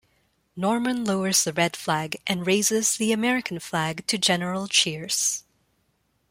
[0.55, 5.43] Norman lowers the Red flag and raises the American flag to general cheers.